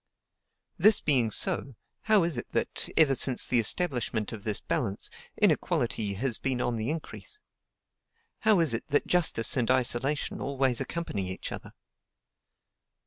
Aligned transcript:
This 0.79 0.99
being 0.99 1.29
so, 1.29 1.75
how 2.05 2.23
is 2.23 2.35
it 2.35 2.49
that, 2.53 2.89
ever 2.97 3.13
since 3.13 3.45
the 3.45 3.59
establishment 3.59 4.31
of 4.31 4.43
this 4.43 4.59
balance, 4.59 5.11
inequality 5.39 6.15
has 6.15 6.39
been 6.39 6.59
on 6.59 6.75
the 6.75 6.89
increase? 6.89 7.37
How 8.39 8.59
is 8.61 8.73
it 8.73 8.87
that 8.87 9.05
justice 9.05 9.55
and 9.55 9.69
isolation 9.69 10.41
always 10.41 10.81
accompany 10.81 11.29
each 11.29 11.51
other? 11.51 11.73